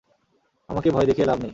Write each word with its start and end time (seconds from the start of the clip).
আমাকে 0.69 0.89
ভয় 0.91 1.05
দেখিয়ে 1.05 1.27
লাভ 1.27 1.37
নেই। 1.37 1.49